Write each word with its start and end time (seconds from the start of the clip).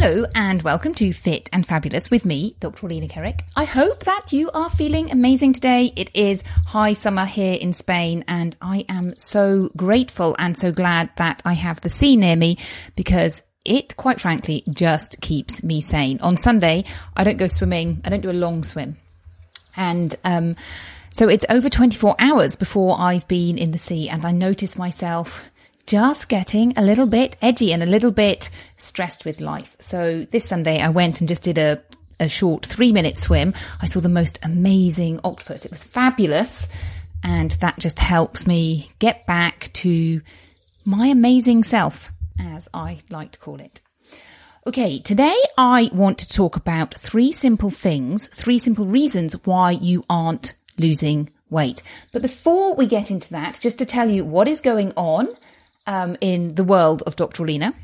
Hello 0.00 0.26
and 0.32 0.62
welcome 0.62 0.94
to 0.94 1.12
Fit 1.12 1.50
and 1.52 1.66
Fabulous 1.66 2.08
with 2.08 2.24
me, 2.24 2.54
Dr. 2.60 2.86
Orlena 2.86 3.10
Kerek. 3.10 3.40
I 3.56 3.64
hope 3.64 4.04
that 4.04 4.32
you 4.32 4.48
are 4.52 4.70
feeling 4.70 5.10
amazing 5.10 5.54
today. 5.54 5.92
It 5.96 6.14
is 6.14 6.44
high 6.66 6.92
summer 6.92 7.24
here 7.24 7.54
in 7.54 7.72
Spain 7.72 8.24
and 8.28 8.56
I 8.62 8.84
am 8.88 9.14
so 9.18 9.72
grateful 9.76 10.36
and 10.38 10.56
so 10.56 10.70
glad 10.70 11.10
that 11.16 11.42
I 11.44 11.54
have 11.54 11.80
the 11.80 11.88
sea 11.88 12.16
near 12.16 12.36
me 12.36 12.58
because 12.94 13.42
it 13.64 13.96
quite 13.96 14.20
frankly 14.20 14.62
just 14.70 15.20
keeps 15.20 15.64
me 15.64 15.80
sane. 15.80 16.20
On 16.20 16.36
Sunday, 16.36 16.84
I 17.16 17.24
don't 17.24 17.36
go 17.36 17.48
swimming. 17.48 18.00
I 18.04 18.10
don't 18.10 18.20
do 18.20 18.30
a 18.30 18.32
long 18.32 18.62
swim. 18.62 18.98
And, 19.74 20.14
um, 20.22 20.54
so 21.10 21.28
it's 21.28 21.44
over 21.50 21.68
24 21.68 22.14
hours 22.20 22.54
before 22.54 23.00
I've 23.00 23.26
been 23.26 23.58
in 23.58 23.72
the 23.72 23.78
sea 23.78 24.08
and 24.08 24.24
I 24.24 24.30
notice 24.30 24.78
myself 24.78 25.46
just 25.88 26.28
getting 26.28 26.76
a 26.76 26.82
little 26.82 27.06
bit 27.06 27.34
edgy 27.40 27.72
and 27.72 27.82
a 27.82 27.86
little 27.86 28.10
bit 28.10 28.50
stressed 28.76 29.24
with 29.24 29.40
life. 29.40 29.74
So 29.80 30.26
this 30.30 30.44
Sunday 30.44 30.82
I 30.82 30.90
went 30.90 31.20
and 31.20 31.28
just 31.28 31.42
did 31.42 31.56
a, 31.56 31.82
a 32.20 32.28
short 32.28 32.66
three 32.66 32.92
minute 32.92 33.16
swim. 33.16 33.54
I 33.80 33.86
saw 33.86 34.00
the 34.00 34.08
most 34.10 34.38
amazing 34.42 35.18
octopus. 35.24 35.64
It 35.64 35.70
was 35.70 35.82
fabulous. 35.82 36.68
And 37.24 37.52
that 37.52 37.78
just 37.78 38.00
helps 38.00 38.46
me 38.46 38.90
get 38.98 39.26
back 39.26 39.70
to 39.74 40.20
my 40.84 41.06
amazing 41.06 41.64
self, 41.64 42.12
as 42.38 42.68
I 42.74 42.98
like 43.08 43.32
to 43.32 43.38
call 43.38 43.58
it. 43.58 43.80
Okay, 44.66 45.00
today 45.00 45.36
I 45.56 45.88
want 45.94 46.18
to 46.18 46.28
talk 46.28 46.54
about 46.54 46.94
three 46.94 47.32
simple 47.32 47.70
things, 47.70 48.28
three 48.28 48.58
simple 48.58 48.84
reasons 48.84 49.32
why 49.46 49.70
you 49.70 50.04
aren't 50.10 50.52
losing 50.76 51.30
weight. 51.48 51.82
But 52.12 52.20
before 52.20 52.74
we 52.74 52.86
get 52.86 53.10
into 53.10 53.30
that, 53.30 53.58
just 53.62 53.78
to 53.78 53.86
tell 53.86 54.10
you 54.10 54.22
what 54.22 54.48
is 54.48 54.60
going 54.60 54.92
on 54.94 55.28
um, 55.88 56.16
in 56.20 56.54
the 56.54 56.62
world 56.62 57.02
of 57.06 57.16
Dr. 57.16 57.44
Lena. 57.44 57.74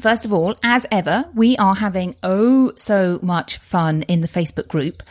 First 0.00 0.24
of 0.24 0.32
all, 0.32 0.56
as 0.64 0.86
ever, 0.90 1.26
we 1.34 1.56
are 1.58 1.76
having 1.76 2.16
oh 2.22 2.72
so 2.76 3.20
much 3.22 3.58
fun 3.58 4.02
in 4.02 4.22
the 4.22 4.28
Facebook 4.28 4.66
group. 4.66 5.02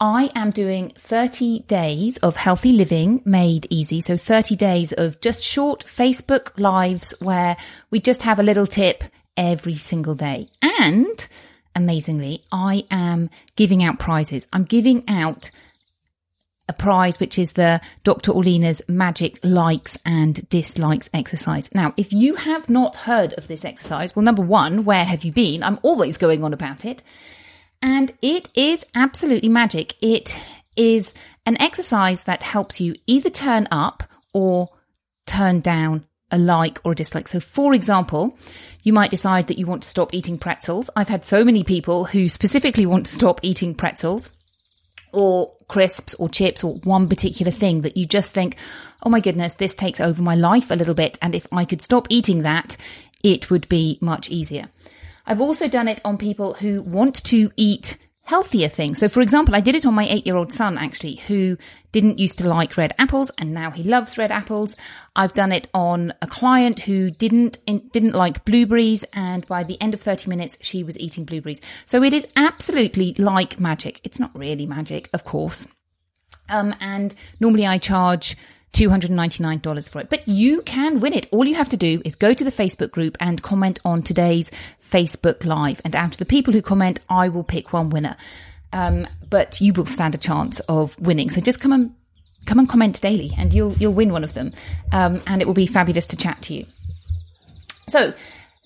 I 0.00 0.30
am 0.34 0.50
doing 0.50 0.92
30 0.96 1.60
days 1.60 2.18
of 2.18 2.36
healthy 2.36 2.72
living 2.72 3.22
made 3.24 3.66
easy. 3.70 4.00
So 4.00 4.16
30 4.16 4.56
days 4.56 4.92
of 4.92 5.20
just 5.20 5.42
short 5.44 5.84
Facebook 5.86 6.58
lives 6.58 7.14
where 7.20 7.56
we 7.90 8.00
just 8.00 8.22
have 8.22 8.38
a 8.38 8.44
little 8.44 8.66
tip 8.66 9.04
every 9.36 9.74
single 9.74 10.14
day. 10.14 10.48
And 10.80 11.26
amazingly, 11.74 12.42
I 12.50 12.84
am 12.90 13.30
giving 13.56 13.82
out 13.82 13.98
prizes. 13.98 14.46
I'm 14.52 14.64
giving 14.64 15.08
out 15.08 15.50
a 16.68 16.72
prize, 16.72 17.18
which 17.18 17.38
is 17.38 17.52
the 17.52 17.80
Dr. 18.04 18.32
Orlena's 18.32 18.82
magic 18.88 19.38
likes 19.42 19.96
and 20.04 20.48
dislikes 20.48 21.08
exercise. 21.14 21.68
Now, 21.74 21.94
if 21.96 22.12
you 22.12 22.34
have 22.34 22.68
not 22.68 22.96
heard 22.96 23.32
of 23.34 23.48
this 23.48 23.64
exercise, 23.64 24.14
well, 24.14 24.24
number 24.24 24.42
one, 24.42 24.84
where 24.84 25.04
have 25.04 25.24
you 25.24 25.32
been? 25.32 25.62
I'm 25.62 25.78
always 25.82 26.18
going 26.18 26.44
on 26.44 26.52
about 26.52 26.84
it. 26.84 27.02
And 27.80 28.12
it 28.20 28.48
is 28.54 28.84
absolutely 28.94 29.48
magic. 29.48 29.94
It 30.02 30.38
is 30.76 31.14
an 31.46 31.60
exercise 31.60 32.24
that 32.24 32.42
helps 32.42 32.80
you 32.80 32.94
either 33.06 33.30
turn 33.30 33.68
up 33.70 34.02
or 34.32 34.68
turn 35.26 35.60
down 35.60 36.06
a 36.30 36.38
like 36.38 36.80
or 36.84 36.92
a 36.92 36.94
dislike. 36.94 37.28
So, 37.28 37.40
for 37.40 37.74
example, 37.74 38.38
you 38.82 38.92
might 38.92 39.10
decide 39.10 39.46
that 39.46 39.58
you 39.58 39.66
want 39.66 39.82
to 39.82 39.88
stop 39.88 40.12
eating 40.12 40.38
pretzels. 40.38 40.90
I've 40.94 41.08
had 41.08 41.24
so 41.24 41.44
many 41.44 41.64
people 41.64 42.04
who 42.04 42.28
specifically 42.28 42.86
want 42.86 43.06
to 43.06 43.14
stop 43.14 43.40
eating 43.42 43.74
pretzels 43.74 44.30
or 45.12 45.52
crisps 45.68 46.14
or 46.14 46.28
chips 46.28 46.64
or 46.64 46.74
one 46.76 47.08
particular 47.08 47.52
thing 47.52 47.82
that 47.82 47.96
you 47.96 48.06
just 48.06 48.32
think, 48.32 48.56
oh 49.02 49.10
my 49.10 49.20
goodness, 49.20 49.54
this 49.54 49.74
takes 49.74 50.00
over 50.00 50.22
my 50.22 50.34
life 50.34 50.70
a 50.70 50.74
little 50.74 50.94
bit. 50.94 51.18
And 51.20 51.34
if 51.34 51.46
I 51.52 51.64
could 51.64 51.82
stop 51.82 52.06
eating 52.10 52.42
that, 52.42 52.76
it 53.22 53.50
would 53.50 53.68
be 53.68 53.98
much 54.00 54.30
easier. 54.30 54.68
I've 55.26 55.40
also 55.40 55.68
done 55.68 55.88
it 55.88 56.00
on 56.04 56.16
people 56.16 56.54
who 56.54 56.80
want 56.82 57.22
to 57.24 57.50
eat 57.56 57.98
healthier 58.28 58.68
things. 58.68 58.98
So, 58.98 59.08
for 59.08 59.22
example, 59.22 59.54
I 59.54 59.60
did 59.60 59.74
it 59.74 59.86
on 59.86 59.94
my 59.94 60.06
eight 60.06 60.26
year 60.26 60.36
old 60.36 60.52
son, 60.52 60.76
actually, 60.76 61.16
who 61.16 61.56
didn't 61.92 62.18
used 62.18 62.36
to 62.38 62.46
like 62.46 62.76
red 62.76 62.94
apples 62.98 63.30
and 63.38 63.54
now 63.54 63.70
he 63.70 63.82
loves 63.82 64.18
red 64.18 64.30
apples. 64.30 64.76
I've 65.16 65.32
done 65.32 65.50
it 65.50 65.66
on 65.72 66.12
a 66.20 66.26
client 66.26 66.80
who 66.80 67.10
didn't, 67.10 67.58
didn't 67.66 68.14
like 68.14 68.44
blueberries. 68.44 69.02
And 69.14 69.46
by 69.46 69.64
the 69.64 69.80
end 69.80 69.94
of 69.94 70.02
30 70.02 70.28
minutes, 70.28 70.58
she 70.60 70.84
was 70.84 70.98
eating 70.98 71.24
blueberries. 71.24 71.62
So 71.86 72.02
it 72.02 72.12
is 72.12 72.26
absolutely 72.36 73.14
like 73.14 73.58
magic. 73.58 73.98
It's 74.04 74.20
not 74.20 74.38
really 74.38 74.66
magic, 74.66 75.08
of 75.14 75.24
course. 75.24 75.66
Um, 76.50 76.74
and 76.80 77.14
normally 77.40 77.66
I 77.66 77.78
charge 77.78 78.36
$299 78.74 79.88
for 79.88 80.00
it. 80.00 80.10
But 80.10 80.28
you 80.28 80.62
can 80.62 81.00
win 81.00 81.14
it. 81.14 81.28
All 81.32 81.46
you 81.46 81.54
have 81.54 81.70
to 81.70 81.76
do 81.76 82.02
is 82.04 82.14
go 82.14 82.34
to 82.34 82.44
the 82.44 82.52
Facebook 82.52 82.90
group 82.90 83.16
and 83.20 83.42
comment 83.42 83.80
on 83.84 84.02
today's 84.02 84.50
Facebook 84.90 85.44
Live. 85.44 85.80
And 85.84 85.94
out 85.94 86.12
of 86.12 86.18
the 86.18 86.24
people 86.24 86.52
who 86.52 86.62
comment, 86.62 87.00
I 87.08 87.28
will 87.28 87.44
pick 87.44 87.72
one 87.72 87.90
winner. 87.90 88.16
Um, 88.72 89.06
but 89.28 89.60
you 89.60 89.72
will 89.72 89.86
stand 89.86 90.14
a 90.14 90.18
chance 90.18 90.60
of 90.60 90.98
winning. 90.98 91.30
So 91.30 91.40
just 91.40 91.60
come 91.60 91.72
and 91.72 91.94
come 92.46 92.58
and 92.58 92.68
comment 92.68 93.00
daily, 93.00 93.32
and 93.36 93.52
you'll 93.52 93.74
you'll 93.74 93.92
win 93.92 94.12
one 94.12 94.24
of 94.24 94.34
them. 94.34 94.52
Um, 94.92 95.22
and 95.26 95.40
it 95.40 95.46
will 95.46 95.54
be 95.54 95.66
fabulous 95.66 96.06
to 96.08 96.16
chat 96.16 96.42
to 96.42 96.54
you. 96.54 96.66
So 97.88 98.12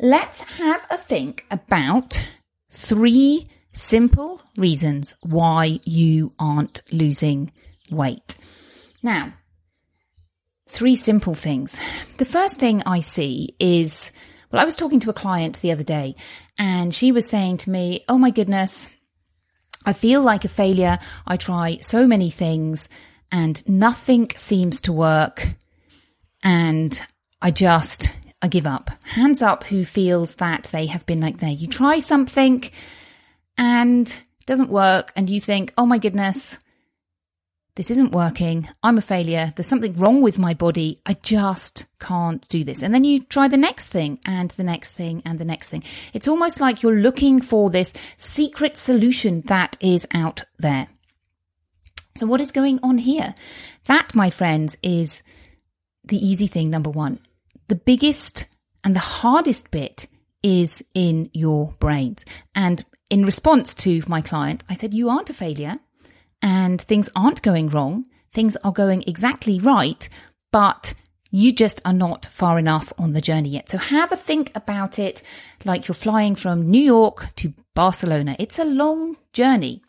let's 0.00 0.40
have 0.58 0.84
a 0.90 0.98
think 0.98 1.46
about 1.50 2.28
three 2.70 3.46
simple 3.72 4.42
reasons 4.56 5.14
why 5.22 5.80
you 5.84 6.32
aren't 6.38 6.82
losing 6.90 7.52
weight. 7.90 8.36
Now, 9.02 9.34
three 10.68 10.96
simple 10.96 11.34
things. 11.34 11.78
The 12.18 12.24
first 12.24 12.58
thing 12.58 12.82
I 12.84 13.00
see 13.00 13.54
is, 13.58 14.12
well, 14.52 14.60
I 14.60 14.66
was 14.66 14.76
talking 14.76 15.00
to 15.00 15.10
a 15.10 15.14
client 15.14 15.60
the 15.60 15.72
other 15.72 15.82
day 15.82 16.14
and 16.58 16.94
she 16.94 17.10
was 17.10 17.28
saying 17.28 17.56
to 17.58 17.70
me, 17.70 18.04
Oh 18.08 18.18
my 18.18 18.30
goodness, 18.30 18.88
I 19.84 19.94
feel 19.94 20.20
like 20.20 20.44
a 20.44 20.48
failure. 20.48 20.98
I 21.26 21.36
try 21.36 21.78
so 21.80 22.06
many 22.06 22.30
things 22.30 22.88
and 23.30 23.66
nothing 23.68 24.28
seems 24.36 24.82
to 24.82 24.92
work. 24.92 25.48
And 26.42 27.02
I 27.40 27.50
just, 27.50 28.10
I 28.42 28.48
give 28.48 28.66
up. 28.66 28.90
Hands 29.04 29.40
up 29.40 29.64
who 29.64 29.84
feels 29.84 30.34
that 30.36 30.64
they 30.70 30.86
have 30.86 31.06
been 31.06 31.20
like 31.20 31.38
there. 31.38 31.50
You 31.50 31.66
try 31.66 31.98
something 31.98 32.62
and 33.56 34.14
doesn't 34.44 34.70
work 34.70 35.12
and 35.16 35.30
you 35.30 35.40
think, 35.40 35.72
oh 35.78 35.86
my 35.86 35.98
goodness, 35.98 36.58
this 37.74 37.90
isn't 37.90 38.12
working. 38.12 38.68
I'm 38.82 38.98
a 38.98 39.02
failure. 39.02 39.52
There's 39.56 39.66
something 39.66 39.96
wrong 39.96 40.20
with 40.20 40.38
my 40.38 40.52
body. 40.52 41.00
I 41.06 41.14
just 41.14 41.86
can't 42.00 42.46
do 42.48 42.64
this. 42.64 42.82
And 42.82 42.94
then 42.94 43.04
you 43.04 43.20
try 43.20 43.48
the 43.48 43.56
next 43.56 43.88
thing 43.88 44.18
and 44.26 44.50
the 44.50 44.64
next 44.64 44.92
thing 44.92 45.22
and 45.24 45.38
the 45.38 45.44
next 45.44 45.70
thing. 45.70 45.82
It's 46.12 46.28
almost 46.28 46.60
like 46.60 46.82
you're 46.82 46.92
looking 46.92 47.40
for 47.40 47.70
this 47.70 47.94
secret 48.18 48.76
solution 48.76 49.40
that 49.46 49.78
is 49.80 50.06
out 50.12 50.44
there. 50.58 50.88
So 52.16 52.26
what 52.26 52.42
is 52.42 52.52
going 52.52 52.78
on 52.82 52.98
here? 52.98 53.34
That, 53.86 54.14
my 54.14 54.28
friends, 54.28 54.76
is 54.82 55.22
the 56.04 56.24
easy 56.24 56.46
thing. 56.46 56.68
Number 56.68 56.90
one, 56.90 57.20
the 57.68 57.74
biggest 57.74 58.46
and 58.84 58.94
the 58.94 59.00
hardest 59.00 59.70
bit 59.70 60.08
is 60.42 60.84
in 60.94 61.30
your 61.32 61.74
brains. 61.78 62.26
And 62.54 62.84
in 63.08 63.24
response 63.24 63.74
to 63.76 64.02
my 64.06 64.20
client, 64.20 64.62
I 64.68 64.74
said, 64.74 64.92
you 64.92 65.08
aren't 65.08 65.30
a 65.30 65.34
failure 65.34 65.78
and 66.42 66.80
things 66.80 67.08
aren't 67.14 67.40
going 67.42 67.68
wrong. 67.68 68.04
Things 68.32 68.56
are 68.64 68.72
going 68.72 69.04
exactly 69.06 69.60
right, 69.60 70.08
but 70.50 70.94
you 71.30 71.52
just 71.52 71.80
are 71.84 71.94
not 71.94 72.26
far 72.26 72.58
enough 72.58 72.92
on 72.98 73.12
the 73.12 73.20
journey 73.20 73.50
yet. 73.50 73.68
So 73.68 73.78
have 73.78 74.12
a 74.12 74.16
think 74.16 74.52
about 74.54 74.98
it 74.98 75.22
like 75.64 75.88
you're 75.88 75.94
flying 75.94 76.34
from 76.34 76.70
New 76.70 76.82
York 76.82 77.28
to 77.36 77.54
Barcelona. 77.74 78.36
It's 78.38 78.58
a 78.58 78.64
long 78.64 79.16
journey. 79.32 79.82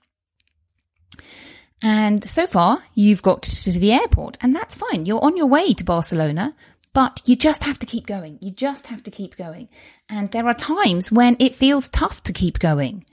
And 1.82 2.28
so 2.28 2.48
far, 2.48 2.82
you've 2.96 3.22
got 3.22 3.42
to 3.44 3.72
the 3.72 3.92
airport, 3.92 4.38
and 4.40 4.56
that's 4.56 4.74
fine. 4.74 5.06
You're 5.06 5.24
on 5.24 5.36
your 5.36 5.48
way 5.48 5.74
to 5.74 5.84
Barcelona, 5.84 6.56
but 6.94 7.22
you 7.26 7.36
just 7.36 7.66
have 7.66 7.78
to 7.80 7.86
keep 7.86 8.06
going. 8.06 8.40
You 8.40 8.52
just 8.52 8.88
have 8.88 9.04
to 9.04 9.12
keep 9.12 9.36
going. 9.36 9.68
And 10.08 10.32
there 10.32 10.48
are 10.48 10.54
times 10.54 11.12
when 11.12 11.36
it 11.40 11.56
feels 11.56 11.90
tough 11.90 12.24
to 12.24 12.32
keep 12.32 12.60
going. 12.60 13.04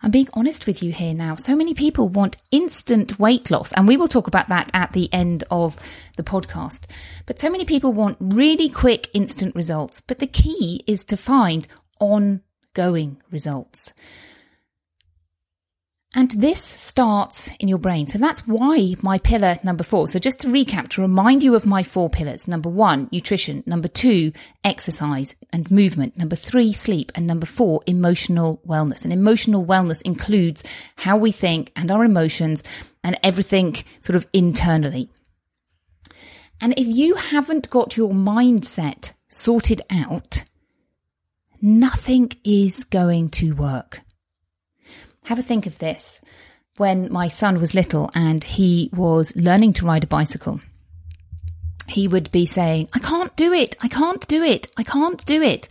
I'm 0.00 0.12
being 0.12 0.28
honest 0.32 0.66
with 0.66 0.80
you 0.80 0.92
here 0.92 1.12
now. 1.12 1.34
So 1.34 1.56
many 1.56 1.74
people 1.74 2.08
want 2.08 2.36
instant 2.52 3.18
weight 3.18 3.50
loss, 3.50 3.72
and 3.72 3.88
we 3.88 3.96
will 3.96 4.06
talk 4.06 4.28
about 4.28 4.48
that 4.48 4.70
at 4.72 4.92
the 4.92 5.12
end 5.12 5.42
of 5.50 5.76
the 6.16 6.22
podcast. 6.22 6.84
But 7.26 7.40
so 7.40 7.50
many 7.50 7.64
people 7.64 7.92
want 7.92 8.16
really 8.20 8.68
quick, 8.68 9.08
instant 9.12 9.56
results. 9.56 10.00
But 10.00 10.20
the 10.20 10.28
key 10.28 10.84
is 10.86 11.04
to 11.06 11.16
find 11.16 11.66
ongoing 11.98 13.20
results. 13.30 13.92
And 16.14 16.30
this 16.30 16.62
starts 16.62 17.50
in 17.60 17.68
your 17.68 17.78
brain. 17.78 18.06
So 18.06 18.16
that's 18.16 18.46
why 18.46 18.94
my 19.02 19.18
pillar 19.18 19.58
number 19.62 19.84
four. 19.84 20.08
So 20.08 20.18
just 20.18 20.40
to 20.40 20.48
recap, 20.48 20.88
to 20.90 21.02
remind 21.02 21.42
you 21.42 21.54
of 21.54 21.66
my 21.66 21.82
four 21.82 22.08
pillars. 22.08 22.48
Number 22.48 22.70
one, 22.70 23.10
nutrition. 23.12 23.62
Number 23.66 23.88
two, 23.88 24.32
exercise 24.64 25.34
and 25.52 25.70
movement. 25.70 26.16
Number 26.16 26.34
three, 26.34 26.72
sleep. 26.72 27.12
And 27.14 27.26
number 27.26 27.44
four, 27.44 27.82
emotional 27.86 28.62
wellness. 28.66 29.04
And 29.04 29.12
emotional 29.12 29.66
wellness 29.66 30.00
includes 30.00 30.64
how 30.96 31.18
we 31.18 31.30
think 31.30 31.72
and 31.76 31.90
our 31.90 32.04
emotions 32.04 32.62
and 33.04 33.18
everything 33.22 33.76
sort 34.00 34.16
of 34.16 34.26
internally. 34.32 35.10
And 36.58 36.72
if 36.78 36.86
you 36.86 37.16
haven't 37.16 37.68
got 37.68 37.98
your 37.98 38.12
mindset 38.12 39.12
sorted 39.28 39.82
out, 39.90 40.44
nothing 41.60 42.32
is 42.44 42.84
going 42.84 43.28
to 43.30 43.54
work. 43.54 44.00
Have 45.28 45.38
a 45.38 45.42
think 45.42 45.66
of 45.66 45.76
this. 45.76 46.22
When 46.78 47.12
my 47.12 47.28
son 47.28 47.60
was 47.60 47.74
little 47.74 48.10
and 48.14 48.42
he 48.42 48.88
was 48.94 49.36
learning 49.36 49.74
to 49.74 49.84
ride 49.84 50.02
a 50.02 50.06
bicycle, 50.06 50.58
he 51.86 52.08
would 52.08 52.30
be 52.30 52.46
saying, 52.46 52.88
I 52.94 52.98
can't 52.98 53.36
do 53.36 53.52
it. 53.52 53.76
I 53.82 53.88
can't 53.88 54.26
do 54.26 54.42
it. 54.42 54.68
I 54.78 54.84
can't 54.84 55.22
do 55.26 55.42
it. 55.42 55.68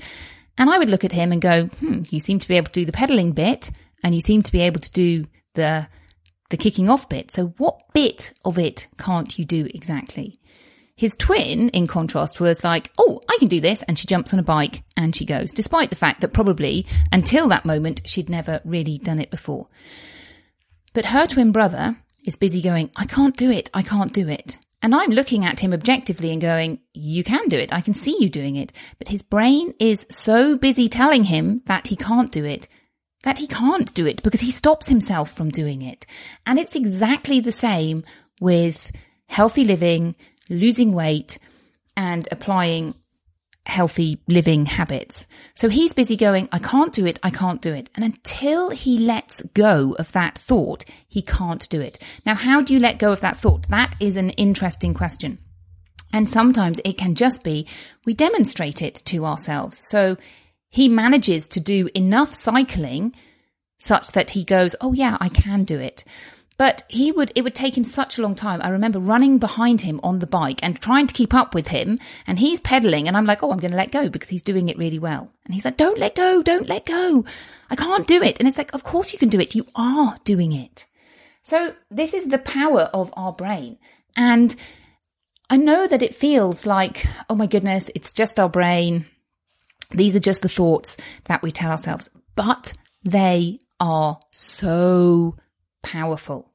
And 0.59 0.69
I 0.69 0.77
would 0.77 0.92
look 0.92 1.04
at 1.04 1.13
him 1.13 1.31
and 1.31 1.42
go, 1.42 1.65
hmm, 1.80 2.04
you 2.12 2.19
seem 2.19 2.38
to 2.38 2.48
be 2.48 2.56
able 2.56 2.68
to 2.68 2.81
do 2.81 2.86
the 2.86 2.92
pedaling 2.92 3.31
bit 3.31 3.71
and 4.04 4.13
you 4.13 4.21
seem 4.21 4.44
to 4.44 4.51
be 4.51 4.62
able 4.62 4.80
to 4.80 4.92
do 4.92 5.25
the, 5.56 5.88
the 6.51 6.57
kicking 6.57 6.88
off 6.88 7.10
bit. 7.10 7.31
So 7.31 7.48
what 7.57 7.80
bit 7.95 8.33
of 8.45 8.60
it 8.60 8.88
can't 9.00 9.39
you 9.39 9.44
do 9.44 9.68
exactly? 9.74 10.39
His 10.98 11.16
twin, 11.16 11.70
in 11.70 11.88
contrast, 11.88 12.42
was 12.42 12.64
like, 12.64 12.92
Oh, 12.98 13.22
I 13.30 13.38
can 13.40 13.48
do 13.48 13.62
this. 13.62 13.84
And 13.84 13.98
she 13.98 14.08
jumps 14.08 14.34
on 14.34 14.40
a 14.40 14.44
bike 14.44 14.84
and 14.98 15.16
she 15.16 15.24
goes, 15.24 15.54
despite 15.54 15.90
the 15.90 15.96
fact 15.96 16.20
that 16.22 16.34
probably 16.34 16.86
until 17.12 17.48
that 17.48 17.66
moment, 17.66 18.02
she'd 18.04 18.30
never 18.30 18.60
really 18.66 18.98
done 18.98 19.20
it 19.20 19.32
before. 19.32 19.68
But 20.94 21.06
her 21.06 21.28
twin 21.28 21.52
brother 21.52 21.98
is 22.26 22.36
busy 22.36 22.62
going, 22.62 22.90
I 22.98 23.06
can't 23.06 23.38
do 23.38 23.50
it. 23.50 23.70
I 23.74 23.84
can't 23.84 24.12
do 24.12 24.28
it. 24.28 24.58
And 24.82 24.94
I'm 24.94 25.12
looking 25.12 25.46
at 25.46 25.60
him 25.60 25.72
objectively 25.72 26.32
and 26.32 26.42
going, 26.42 26.80
You 26.94 27.24
can 27.24 27.48
do 27.48 27.58
it. 27.58 27.72
I 27.72 27.82
can 27.82 27.94
see 27.94 28.18
you 28.20 28.28
doing 28.28 28.58
it. 28.58 28.74
But 28.98 29.08
his 29.08 29.22
brain 29.22 29.74
is 29.80 30.06
so 30.10 30.58
busy 30.58 30.90
telling 30.90 31.26
him 31.26 31.62
that 31.68 31.88
he 31.88 31.96
can't 31.96 32.32
do 32.32 32.44
it 32.44 32.68
that 33.24 33.40
he 33.40 33.48
can't 33.48 33.94
do 33.94 34.06
it 34.06 34.24
because 34.24 34.42
he 34.42 34.52
stops 34.52 34.88
himself 34.88 35.34
from 35.34 35.50
doing 35.50 35.82
it. 35.82 36.06
And 36.46 36.58
it's 36.58 36.76
exactly 36.78 37.42
the 37.42 37.52
same 37.52 38.06
with 38.40 38.92
healthy 39.28 39.66
living, 39.66 40.16
losing 40.50 40.94
weight 40.94 41.38
and 41.96 42.28
applying 42.32 42.94
healthy 43.66 44.22
living 44.28 44.66
habits. 44.66 45.28
So 45.54 45.70
he's 45.70 45.94
busy 45.94 46.16
going, 46.16 46.48
I 46.52 46.60
can't 46.60 46.94
do 46.94 47.06
it, 47.06 47.20
I 47.22 47.30
can't 47.30 47.62
do 47.62 47.74
it. 47.74 47.90
And 47.96 48.06
until 48.06 48.70
he 48.70 48.98
lets 48.98 49.42
go 49.42 49.96
of 50.00 50.12
that 50.14 50.38
thought, 50.38 50.86
he 51.08 51.22
can't 51.22 51.68
do 51.70 51.82
it. 51.82 52.02
Now, 52.26 52.36
how 52.36 52.62
do 52.62 52.74
you 52.74 52.80
let 52.80 53.00
go 53.00 53.12
of 53.12 53.20
that 53.22 53.38
thought? 53.38 53.68
That 53.70 53.96
is 54.00 54.16
an 54.16 54.30
interesting 54.32 54.94
question. 54.94 55.40
And 56.14 56.30
sometimes 56.30 56.80
it 56.86 56.98
can 56.98 57.16
just 57.16 57.44
be 57.44 57.68
we 58.06 58.14
demonstrate 58.14 58.82
it 58.82 58.96
to 59.06 59.26
ourselves. 59.26 59.78
So 59.90 60.18
he 60.70 60.88
manages 60.88 61.48
to 61.50 61.60
do 61.60 61.90
enough 61.94 62.34
cycling 62.34 63.14
such 63.80 64.14
that 64.14 64.32
he 64.32 64.44
goes, 64.44 64.75
Oh, 64.82 64.94
yeah, 64.94 65.18
I 65.20 65.30
can 65.30 65.63
do 65.63 65.80
it. 65.80 66.04
But 66.58 66.84
he 66.88 67.12
would, 67.12 67.32
it 67.36 67.44
would 67.44 67.54
take 67.54 67.78
him 67.78 67.84
such 67.84 68.18
a 68.18 68.22
long 68.22 68.34
time. 68.34 68.62
I 68.64 68.70
remember 68.70 69.00
running 69.00 69.38
behind 69.38 69.82
him 69.82 70.00
on 70.02 70.20
the 70.20 70.28
bike 70.28 70.60
and 70.64 70.80
trying 70.82 71.06
to 71.06 71.14
keep 71.14 71.34
up 71.34 71.54
with 71.54 71.68
him. 71.68 72.00
And 72.26 72.40
he's 72.40 72.60
pedaling 72.60 73.08
and 73.08 73.16
I'm 73.16 73.26
like, 73.26 73.44
oh, 73.44 73.52
I'm 73.52 73.60
going 73.60 73.72
to 73.72 73.78
let 73.78 73.92
go 73.92 74.10
because 74.10 74.30
he's 74.30 74.42
doing 74.42 74.68
it 74.68 74.78
really 74.78 74.98
well. 74.98 75.32
And 75.46 75.54
he's 75.54 75.66
like, 75.66 75.78
don't 75.78 76.00
let 76.00 76.16
go. 76.16 76.42
Don't 76.42 76.68
let 76.68 76.86
go. 76.86 77.26
I 77.70 77.76
can't 77.76 78.08
do 78.08 78.24
it. 78.24 78.38
And 78.40 78.48
it's 78.48 78.58
like, 78.58 78.74
of 78.74 78.84
course 78.84 79.14
you 79.14 79.20
can 79.20 79.30
do 79.30 79.40
it. 79.40 79.54
You 79.54 79.68
are 79.76 80.18
doing 80.24 80.52
it. 80.52 80.86
So 81.44 81.76
this 81.92 82.14
is 82.14 82.28
the 82.28 82.40
power 82.40 82.90
of 82.94 83.14
our 83.16 83.34
brain. 83.34 83.78
And 84.16 84.56
I 85.50 85.58
know 85.58 85.88
that 85.88 86.02
it 86.02 86.16
feels 86.16 86.66
like, 86.66 87.06
oh 87.30 87.36
my 87.36 87.46
goodness, 87.46 87.92
it's 87.94 88.12
just 88.12 88.40
our 88.40 88.50
brain. 88.50 89.06
These 89.92 90.16
are 90.16 90.20
just 90.20 90.42
the 90.42 90.50
thoughts 90.50 90.98
that 91.26 91.42
we 91.44 91.52
tell 91.52 91.72
ourselves, 91.72 92.10
but 92.36 92.74
they 93.04 93.60
are 93.80 94.20
so 94.32 95.38
powerful. 95.88 96.51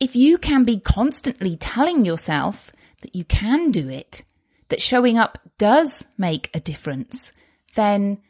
If 0.00 0.14
you 0.14 0.38
can 0.38 0.64
be 0.64 0.78
constantly 0.78 1.56
telling 1.56 2.04
yourself 2.04 2.70
that 3.02 3.14
you 3.14 3.24
can 3.24 3.70
do 3.70 3.88
it, 3.88 4.22
that 4.68 4.80
showing 4.80 5.18
up 5.18 5.38
does 5.58 6.04
make 6.16 6.50
a 6.54 6.60
difference, 6.60 7.32
then 7.74 8.20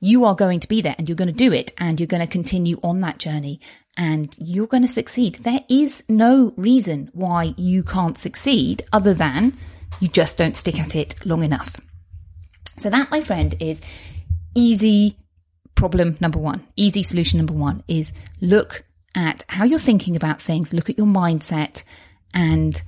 you 0.00 0.24
are 0.24 0.34
going 0.34 0.60
to 0.60 0.68
be 0.68 0.82
there 0.82 0.94
and 0.98 1.08
you're 1.08 1.16
going 1.16 1.34
to 1.34 1.44
do 1.46 1.52
it 1.52 1.72
and 1.78 1.98
you're 1.98 2.06
going 2.06 2.20
to 2.20 2.26
continue 2.26 2.78
on 2.82 3.00
that 3.00 3.18
journey 3.18 3.58
and 3.96 4.34
you're 4.38 4.66
going 4.66 4.86
to 4.86 4.98
succeed. 5.00 5.36
There 5.36 5.64
is 5.68 6.02
no 6.08 6.52
reason 6.56 7.10
why 7.12 7.54
you 7.56 7.82
can't 7.82 8.18
succeed 8.18 8.84
other 8.92 9.14
than 9.14 9.56
you 10.00 10.08
just 10.08 10.36
don't 10.36 10.56
stick 10.56 10.78
at 10.78 10.94
it 10.94 11.14
long 11.24 11.42
enough. 11.42 11.80
So 12.76 12.90
that, 12.90 13.10
my 13.10 13.22
friend, 13.22 13.54
is 13.60 13.80
easy 14.54 15.16
problem 15.74 16.16
number 16.20 16.38
one, 16.38 16.66
easy 16.76 17.02
solution 17.02 17.38
number 17.38 17.52
one 17.52 17.82
is 17.88 18.12
look 18.40 18.84
at 19.14 19.44
how 19.48 19.64
you're 19.64 19.78
thinking 19.78 20.16
about 20.16 20.42
things, 20.42 20.72
look 20.72 20.90
at 20.90 20.98
your 20.98 21.06
mindset 21.06 21.82
and 22.32 22.82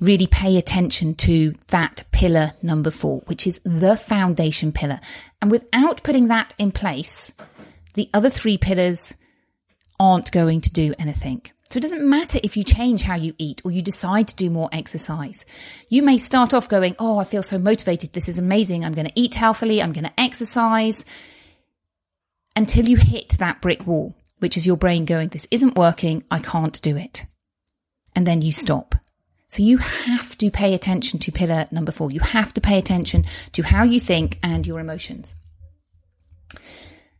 really 0.00 0.26
pay 0.26 0.56
attention 0.56 1.14
to 1.14 1.54
that 1.68 2.04
pillar 2.10 2.52
number 2.62 2.90
four, 2.90 3.20
which 3.26 3.46
is 3.46 3.60
the 3.64 3.96
foundation 3.96 4.72
pillar. 4.72 5.00
And 5.40 5.50
without 5.50 6.02
putting 6.02 6.28
that 6.28 6.54
in 6.58 6.72
place, 6.72 7.32
the 7.94 8.10
other 8.12 8.30
three 8.30 8.58
pillars 8.58 9.14
aren't 10.00 10.32
going 10.32 10.60
to 10.62 10.72
do 10.72 10.94
anything. 10.98 11.42
So 11.70 11.78
it 11.78 11.82
doesn't 11.82 12.08
matter 12.08 12.38
if 12.42 12.56
you 12.56 12.62
change 12.62 13.02
how 13.02 13.16
you 13.16 13.34
eat 13.38 13.62
or 13.64 13.70
you 13.70 13.82
decide 13.82 14.28
to 14.28 14.36
do 14.36 14.50
more 14.50 14.68
exercise. 14.70 15.44
You 15.88 16.02
may 16.02 16.18
start 16.18 16.54
off 16.54 16.68
going, 16.68 16.94
Oh, 16.98 17.18
I 17.18 17.24
feel 17.24 17.42
so 17.42 17.58
motivated. 17.58 18.12
This 18.12 18.28
is 18.28 18.38
amazing. 18.38 18.84
I'm 18.84 18.92
going 18.92 19.08
to 19.08 19.20
eat 19.20 19.34
healthily. 19.34 19.82
I'm 19.82 19.92
going 19.92 20.04
to 20.04 20.20
exercise. 20.20 21.04
Until 22.56 22.88
you 22.88 22.96
hit 22.96 23.30
that 23.38 23.60
brick 23.60 23.86
wall, 23.86 24.14
which 24.38 24.56
is 24.56 24.66
your 24.66 24.76
brain 24.76 25.04
going, 25.04 25.28
this 25.28 25.46
isn't 25.50 25.76
working. 25.76 26.24
I 26.30 26.38
can't 26.38 26.80
do 26.82 26.96
it. 26.96 27.24
And 28.14 28.26
then 28.26 28.42
you 28.42 28.52
stop. 28.52 28.94
So 29.48 29.62
you 29.62 29.78
have 29.78 30.36
to 30.38 30.50
pay 30.50 30.74
attention 30.74 31.20
to 31.20 31.32
pillar 31.32 31.66
number 31.70 31.92
four. 31.92 32.10
You 32.10 32.20
have 32.20 32.52
to 32.54 32.60
pay 32.60 32.78
attention 32.78 33.24
to 33.52 33.62
how 33.62 33.84
you 33.84 34.00
think 34.00 34.38
and 34.42 34.66
your 34.66 34.80
emotions. 34.80 35.36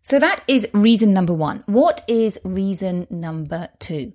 So 0.02 0.18
that 0.18 0.42
is 0.46 0.68
reason 0.74 1.12
number 1.12 1.32
one. 1.32 1.62
What 1.66 2.04
is 2.08 2.38
reason 2.44 3.06
number 3.08 3.68
two? 3.78 4.12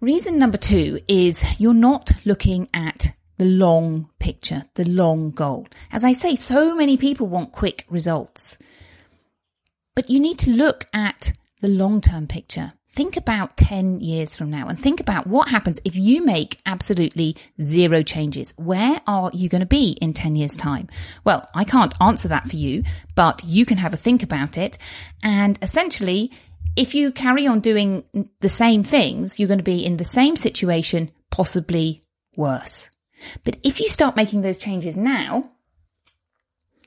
Reason 0.00 0.38
number 0.38 0.58
two 0.58 1.00
is 1.08 1.44
you're 1.60 1.72
not 1.72 2.12
looking 2.24 2.68
at 2.74 3.12
the 3.38 3.44
long 3.46 4.10
picture, 4.18 4.64
the 4.74 4.84
long 4.84 5.30
goal. 5.30 5.66
As 5.90 6.04
I 6.04 6.12
say, 6.12 6.34
so 6.34 6.74
many 6.74 6.96
people 6.96 7.26
want 7.26 7.52
quick 7.52 7.86
results. 7.88 8.58
But 9.94 10.10
you 10.10 10.20
need 10.20 10.38
to 10.40 10.50
look 10.50 10.86
at 10.92 11.32
the 11.60 11.68
long 11.68 12.00
term 12.00 12.26
picture. 12.26 12.72
Think 12.92 13.16
about 13.16 13.56
10 13.56 14.00
years 14.00 14.36
from 14.36 14.50
now 14.50 14.66
and 14.66 14.78
think 14.78 14.98
about 14.98 15.28
what 15.28 15.48
happens 15.48 15.80
if 15.84 15.94
you 15.94 16.24
make 16.24 16.60
absolutely 16.66 17.36
zero 17.62 18.02
changes. 18.02 18.52
Where 18.56 19.00
are 19.06 19.30
you 19.32 19.48
going 19.48 19.60
to 19.60 19.66
be 19.66 19.96
in 20.00 20.12
10 20.12 20.34
years 20.34 20.56
time? 20.56 20.88
Well, 21.24 21.48
I 21.54 21.62
can't 21.62 21.94
answer 22.00 22.26
that 22.28 22.48
for 22.48 22.56
you, 22.56 22.82
but 23.14 23.44
you 23.44 23.64
can 23.64 23.78
have 23.78 23.94
a 23.94 23.96
think 23.96 24.24
about 24.24 24.58
it. 24.58 24.76
And 25.22 25.56
essentially, 25.62 26.32
if 26.74 26.92
you 26.92 27.12
carry 27.12 27.46
on 27.46 27.60
doing 27.60 28.04
the 28.40 28.48
same 28.48 28.82
things, 28.82 29.38
you're 29.38 29.48
going 29.48 29.58
to 29.58 29.64
be 29.64 29.84
in 29.86 29.96
the 29.96 30.04
same 30.04 30.34
situation, 30.34 31.12
possibly 31.30 32.02
worse. 32.36 32.90
But 33.44 33.56
if 33.62 33.80
you 33.80 33.88
start 33.88 34.16
making 34.16 34.42
those 34.42 34.58
changes 34.58 34.96
now, 34.96 35.50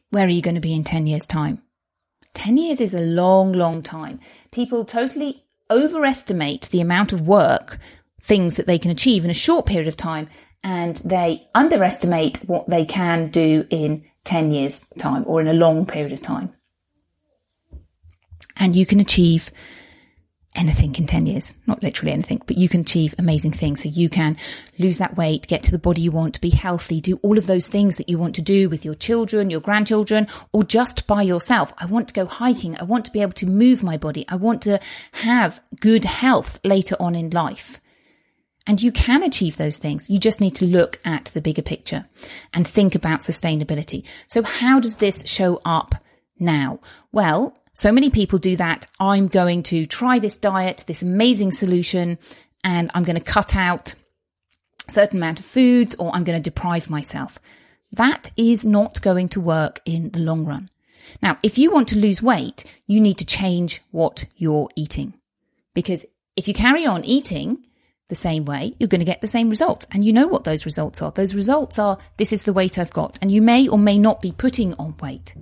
where 0.09 0.25
are 0.25 0.29
you 0.29 0.41
going 0.41 0.55
to 0.55 0.61
be 0.61 0.73
in 0.73 0.83
10 0.83 1.07
years 1.07 1.25
time? 1.25 1.62
10 2.33 2.57
years 2.57 2.81
is 2.81 2.93
a 2.93 2.99
long, 2.99 3.53
long 3.53 3.81
time. 3.81 4.19
People 4.51 4.85
totally 4.85 5.43
overestimate 5.69 6.69
the 6.69 6.81
amount 6.81 7.13
of 7.13 7.21
work, 7.21 7.79
things 8.21 8.57
that 8.57 8.67
they 8.67 8.79
can 8.79 8.91
achieve 8.91 9.23
in 9.23 9.31
a 9.31 9.35
short 9.35 9.65
period 9.65 9.87
of 9.87 9.97
time, 9.97 10.27
and 10.63 10.97
they 10.97 11.47
underestimate 11.53 12.37
what 12.47 12.69
they 12.69 12.85
can 12.85 13.29
do 13.29 13.65
in 13.69 14.03
10 14.23 14.51
years' 14.51 14.85
time 14.97 15.23
or 15.27 15.41
in 15.41 15.47
a 15.47 15.53
long 15.53 15.85
period 15.85 16.13
of 16.13 16.21
time. 16.21 16.53
And 18.55 18.75
you 18.75 18.85
can 18.85 18.99
achieve 18.99 19.51
anything 20.55 20.95
in 20.95 21.07
10 21.07 21.25
years. 21.25 21.55
Not 21.65 21.81
literally 21.81 22.11
anything, 22.11 22.41
but 22.45 22.57
you 22.57 22.69
can 22.69 22.81
achieve 22.81 23.15
amazing 23.17 23.51
things. 23.51 23.83
So 23.83 23.89
you 23.89 24.09
can 24.09 24.37
lose 24.77 24.97
that 24.97 25.17
weight, 25.17 25.47
get 25.47 25.63
to 25.63 25.71
the 25.71 25.79
body 25.79 26.01
you 26.01 26.11
want, 26.11 26.41
be 26.41 26.51
healthy, 26.51 27.01
do 27.01 27.17
all 27.23 27.37
of 27.37 27.47
those 27.47 27.67
things 27.67 27.97
that 27.97 28.09
you 28.09 28.17
want 28.17 28.35
to 28.35 28.41
do 28.41 28.69
with 28.69 28.85
your 28.85 28.95
children, 28.95 29.49
your 29.49 29.61
grandchildren, 29.61 30.27
or 30.51 30.63
just 30.63 31.07
by 31.07 31.21
yourself. 31.21 31.73
I 31.77 31.85
want 31.85 32.07
to 32.09 32.13
go 32.13 32.25
hiking. 32.25 32.77
I 32.77 32.83
want 32.83 33.05
to 33.05 33.11
be 33.11 33.21
able 33.21 33.33
to 33.33 33.45
move 33.45 33.83
my 33.83 33.97
body. 33.97 34.25
I 34.29 34.35
want 34.35 34.61
to 34.63 34.79
have 35.13 35.61
good 35.79 36.05
health 36.05 36.59
later 36.63 36.95
on 36.99 37.15
in 37.15 37.29
life. 37.29 37.79
And 38.65 38.81
you 38.81 38.91
can 38.91 39.23
achieve 39.23 39.57
those 39.57 39.77
things. 39.77 40.09
You 40.09 40.19
just 40.19 40.39
need 40.39 40.55
to 40.55 40.65
look 40.65 40.99
at 41.03 41.25
the 41.33 41.41
bigger 41.41 41.61
picture 41.61 42.05
and 42.53 42.65
think 42.65 42.95
about 42.95 43.19
sustainability. 43.19 44.05
So 44.27 44.41
how 44.41 44.79
does 44.79 44.97
this 44.97 45.27
show 45.27 45.61
up 45.65 45.95
now? 46.39 46.79
Well, 47.11 47.57
so 47.73 47.91
many 47.91 48.09
people 48.09 48.39
do 48.39 48.55
that. 48.55 48.85
I'm 48.99 49.27
going 49.27 49.63
to 49.63 49.85
try 49.85 50.19
this 50.19 50.37
diet, 50.37 50.83
this 50.87 51.01
amazing 51.01 51.51
solution, 51.51 52.19
and 52.63 52.91
I'm 52.93 53.03
going 53.03 53.17
to 53.17 53.23
cut 53.23 53.55
out 53.55 53.95
a 54.87 54.91
certain 54.91 55.17
amount 55.17 55.39
of 55.39 55.45
foods 55.45 55.95
or 55.95 56.13
I'm 56.13 56.23
going 56.23 56.41
to 56.41 56.49
deprive 56.49 56.89
myself. 56.89 57.39
That 57.91 58.31
is 58.37 58.63
not 58.63 59.01
going 59.01 59.29
to 59.29 59.41
work 59.41 59.81
in 59.85 60.11
the 60.11 60.19
long 60.19 60.45
run. 60.45 60.69
Now, 61.21 61.37
if 61.43 61.57
you 61.57 61.71
want 61.71 61.87
to 61.89 61.97
lose 61.97 62.21
weight, 62.21 62.63
you 62.87 62.99
need 62.99 63.17
to 63.17 63.25
change 63.25 63.81
what 63.91 64.25
you're 64.35 64.69
eating. 64.75 65.13
Because 65.73 66.05
if 66.35 66.47
you 66.47 66.53
carry 66.53 66.85
on 66.85 67.03
eating 67.03 67.63
the 68.09 68.15
same 68.15 68.45
way, 68.45 68.75
you're 68.79 68.87
going 68.87 68.99
to 68.99 69.05
get 69.05 69.21
the 69.21 69.27
same 69.27 69.49
results. 69.49 69.85
And 69.91 70.03
you 70.03 70.13
know 70.13 70.27
what 70.27 70.43
those 70.43 70.65
results 70.65 71.01
are. 71.01 71.11
Those 71.11 71.35
results 71.35 71.77
are, 71.79 71.97
this 72.17 72.33
is 72.33 72.43
the 72.43 72.53
weight 72.53 72.77
I've 72.77 72.93
got. 72.93 73.17
And 73.21 73.31
you 73.31 73.41
may 73.41 73.67
or 73.67 73.77
may 73.77 73.97
not 73.97 74.21
be 74.21 74.31
putting 74.31 74.73
on 74.75 74.95
weight. 75.01 75.35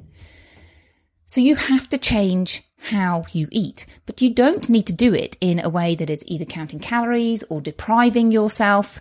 So 1.31 1.39
you 1.39 1.55
have 1.55 1.87
to 1.87 1.97
change 1.97 2.61
how 2.89 3.23
you 3.31 3.47
eat, 3.51 3.85
but 4.05 4.21
you 4.21 4.33
don't 4.33 4.67
need 4.67 4.85
to 4.87 4.91
do 4.91 5.13
it 5.13 5.37
in 5.39 5.61
a 5.61 5.69
way 5.69 5.95
that 5.95 6.09
is 6.09 6.25
either 6.27 6.43
counting 6.43 6.79
calories 6.79 7.41
or 7.43 7.61
depriving 7.61 8.33
yourself. 8.33 8.99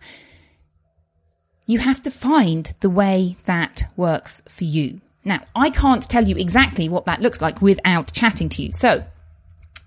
You 1.66 1.80
have 1.80 2.00
to 2.02 2.10
find 2.12 2.72
the 2.78 2.88
way 2.88 3.36
that 3.46 3.82
works 3.96 4.42
for 4.48 4.62
you. 4.62 5.00
Now, 5.24 5.40
I 5.56 5.70
can't 5.70 6.08
tell 6.08 6.28
you 6.28 6.36
exactly 6.36 6.88
what 6.88 7.04
that 7.06 7.20
looks 7.20 7.42
like 7.42 7.60
without 7.60 8.12
chatting 8.12 8.48
to 8.50 8.62
you. 8.62 8.70
So, 8.74 9.04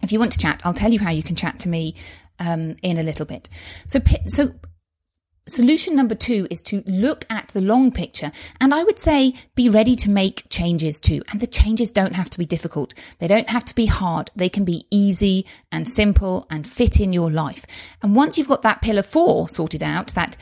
if 0.01 0.11
you 0.11 0.19
want 0.19 0.33
to 0.33 0.37
chat, 0.37 0.63
I'll 0.65 0.73
tell 0.73 0.91
you 0.91 0.99
how 0.99 1.11
you 1.11 1.23
can 1.23 1.37
chat 1.37 1.59
to 1.59 1.69
me 1.69 1.95
um, 2.39 2.75
in 2.83 2.97
a 2.97 3.03
little 3.03 3.25
bit. 3.25 3.47
So, 3.87 4.01
so 4.27 4.53
Solution 5.45 5.93
number 5.93 6.15
two 6.15 6.47
is 6.49 6.61
to 6.61 6.83
look 6.87 7.25
at 7.29 7.49
the 7.49 7.59
long 7.59 7.91
picture 7.91 8.31
and 8.61 8.73
I 8.73 8.85
would 8.85 8.97
say 8.97 9.33
be 9.55 9.67
ready 9.67 9.93
to 9.97 10.09
make 10.09 10.45
changes 10.49 11.01
too. 11.01 11.21
And 11.29 11.41
the 11.41 11.47
changes 11.47 11.91
don't 11.91 12.15
have 12.15 12.29
to 12.29 12.37
be 12.37 12.45
difficult. 12.45 12.93
They 13.19 13.27
don't 13.27 13.49
have 13.49 13.65
to 13.65 13.75
be 13.75 13.87
hard. 13.87 14.31
They 14.37 14.47
can 14.47 14.63
be 14.63 14.87
easy 14.89 15.45
and 15.69 15.85
simple 15.85 16.47
and 16.49 16.65
fit 16.65 17.01
in 17.01 17.11
your 17.11 17.29
life. 17.29 17.65
And 18.01 18.15
once 18.15 18.37
you've 18.37 18.47
got 18.47 18.61
that 18.61 18.81
pillar 18.81 19.03
four 19.03 19.49
sorted 19.49 19.83
out, 19.83 20.13
that 20.13 20.37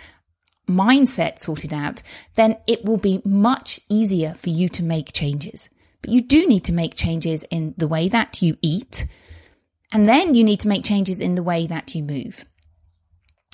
mindset 0.70 1.40
sorted 1.40 1.74
out, 1.74 2.04
then 2.36 2.58
it 2.68 2.86
will 2.86 2.98
be 2.98 3.24
much 3.26 3.80
easier 3.90 4.36
for 4.36 4.52
you 4.52 4.70
to 4.70 4.84
make 4.84 5.14
changes. 5.14 5.70
But 6.04 6.12
you 6.12 6.22
do 6.22 6.46
need 6.46 6.64
to 6.66 6.74
make 6.74 6.94
changes 6.94 7.42
in 7.50 7.74
the 7.76 7.88
way 7.88 8.08
that 8.08 8.44
you 8.44 8.56
eat. 8.62 9.08
And 9.92 10.08
then 10.08 10.36
you 10.36 10.44
need 10.44 10.60
to 10.60 10.68
make 10.68 10.84
changes 10.84 11.20
in 11.20 11.34
the 11.34 11.44
way 11.44 11.66
that 11.66 11.96
you 11.96 12.04
move. 12.04 12.46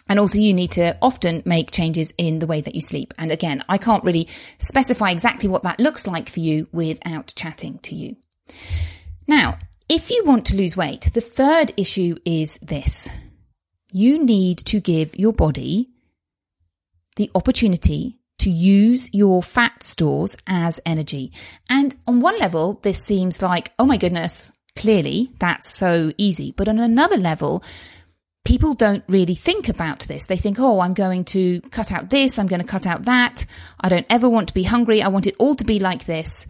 And 0.10 0.20
also 0.20 0.40
you 0.40 0.54
need 0.54 0.72
to 0.72 0.98
often 1.02 1.44
make 1.46 1.72
changes 1.72 2.14
in 2.18 2.40
the 2.40 2.48
way 2.48 2.62
that 2.62 2.76
you 2.76 2.82
sleep. 2.82 3.14
And 3.18 3.32
again, 3.32 3.64
I 3.68 3.78
can't 3.78 4.04
really 4.04 4.28
specify 4.60 5.12
exactly 5.12 5.50
what 5.50 5.64
that 5.64 5.80
looks 5.80 6.08
like 6.08 6.30
for 6.30 6.40
you 6.40 6.68
without 6.72 7.34
chatting 7.36 7.80
to 7.80 7.96
you. 7.96 8.16
Now, 9.28 9.60
if 9.90 10.10
you 10.10 10.24
want 10.26 10.46
to 10.48 10.56
lose 10.56 10.78
weight, 10.78 11.10
the 11.14 11.22
third 11.22 11.74
issue 11.78 12.18
is 12.26 12.58
this. 12.62 13.10
You 13.92 14.24
need 14.24 14.60
to 14.60 14.80
give 14.80 15.18
your 15.18 15.34
body 15.34 15.90
the 17.16 17.32
opportunity 17.34 18.20
to 18.40 18.50
use 18.50 19.10
your 19.14 19.42
fat 19.42 19.84
stores 19.84 20.38
as 20.46 20.80
energy. 20.86 21.32
And 21.70 21.96
on 22.06 22.20
one 22.20 22.38
level, 22.38 22.80
this 22.84 23.04
seems 23.04 23.42
like, 23.42 23.74
oh 23.80 23.86
my 23.86 23.98
goodness, 23.98 24.52
clearly 24.76 25.32
that's 25.40 25.74
so 25.74 26.12
easy. 26.18 26.52
But 26.52 26.68
on 26.68 26.80
another 26.80 27.18
level, 27.18 27.64
people 28.48 28.74
don't 28.74 29.04
really 29.10 29.36
think 29.36 29.68
about 29.68 30.00
this. 30.08 30.28
They 30.28 30.38
think, 30.38 30.58
oh, 30.58 30.80
I'm 30.80 30.94
going 30.94 31.26
to 31.26 31.60
cut 31.70 31.92
out 31.92 32.10
this, 32.10 32.40
I'm 32.40 32.48
going 32.48 32.62
to 32.62 32.68
cut 32.68 32.88
out 32.88 33.04
that. 33.04 33.46
I 33.78 33.90
don't 33.90 34.06
ever 34.10 34.30
want 34.30 34.48
to 34.48 34.54
be 34.54 34.64
hungry. 34.64 35.04
I 35.04 35.10
want 35.10 35.28
it 35.28 35.36
all 35.38 35.54
to 35.56 35.66
be 35.66 35.82
like 35.82 36.06
this. 36.06 36.48